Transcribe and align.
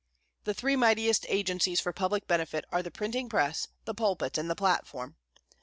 The 0.45 0.55
three 0.55 0.75
mightiest 0.75 1.27
agencies 1.29 1.79
for 1.79 1.93
public 1.93 2.25
benefit 2.27 2.65
are 2.71 2.81
the 2.81 2.89
printing 2.89 3.29
press, 3.29 3.67
the 3.85 3.93
pulpit, 3.93 4.35
and 4.35 4.49
the 4.49 4.55
platform. 4.55 5.15